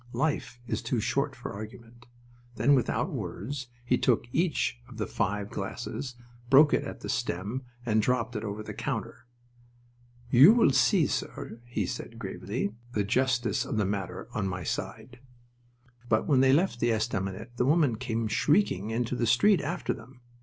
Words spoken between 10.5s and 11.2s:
will see,